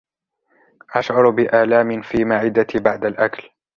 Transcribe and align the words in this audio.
أشعر 0.95 1.29
بآلام 1.29 2.01
في 2.01 2.25
معدتي 2.25 2.79
بعد 2.79 3.05
الأكل. 3.05 3.49